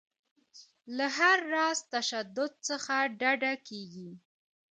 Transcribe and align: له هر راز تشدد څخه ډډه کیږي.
له 0.97 1.05
هر 1.17 1.37
راز 1.53 1.79
تشدد 1.93 2.51
څخه 2.67 2.95
ډډه 3.19 3.53
کیږي. 3.67 4.11